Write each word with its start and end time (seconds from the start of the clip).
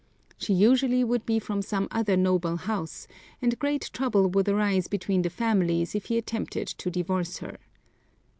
She 0.35 0.55
usually 0.55 1.03
would 1.03 1.27
be 1.27 1.37
from 1.37 1.61
some 1.61 1.87
other 1.91 2.17
noble 2.17 2.57
house, 2.57 3.07
and 3.39 3.59
great 3.59 3.91
trouble 3.93 4.29
would 4.31 4.49
arise 4.49 4.87
between 4.87 5.21
the 5.21 5.29
families 5.29 5.93
if 5.93 6.05
he 6.05 6.17
attempted 6.17 6.65
to 6.69 6.89
divorce 6.89 7.37
her. 7.37 7.59